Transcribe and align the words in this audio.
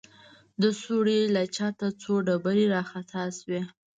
د 0.61 0.63
سوړې 0.81 1.19
له 1.35 1.43
چته 1.55 1.87
څو 2.01 2.13
ډبرې 2.27 2.65
راخطا 2.75 3.23
سوې. 3.39 3.61